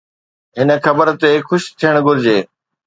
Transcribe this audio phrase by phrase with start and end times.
[0.57, 2.37] هن خبر تي خوش ٿيڻ گهرجي.